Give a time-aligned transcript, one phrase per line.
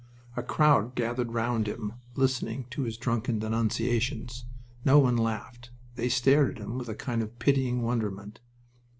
[0.35, 4.45] A crowd gathered round him, listening to his drunken denunciations.
[4.83, 5.69] No one laughed.
[5.93, 8.39] They stared at him with a kind of pitying wonderment.